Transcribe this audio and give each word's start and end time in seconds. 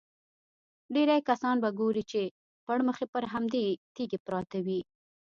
ډېری 0.93 1.19
کسان 1.29 1.55
به 1.63 1.69
ګورې 1.79 2.03
چې 2.11 2.21
پړمخې 2.65 3.05
پر 3.13 3.23
همدې 3.33 3.63
تیږې 3.95 4.19
پراته 4.25 4.59
وي. 4.65 4.79